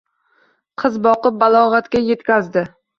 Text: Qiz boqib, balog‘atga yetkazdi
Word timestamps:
Qiz 0.85 0.97
boqib, 1.05 1.39
balog‘atga 1.47 2.05
yetkazdi 2.11 2.69